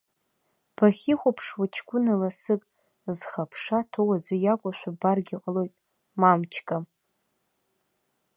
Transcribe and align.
Бахьихәаԥшуа 0.75 1.65
ҷкәына 1.73 2.13
ласык, 2.21 2.61
зхы 3.15 3.39
аԥша 3.43 3.79
ҭоу 3.91 4.09
аӡәы 4.15 4.35
иакәушәа 4.39 4.89
ббаргьы 4.95 5.37
ҟалоит, 5.43 5.75
мамчка. 6.19 6.77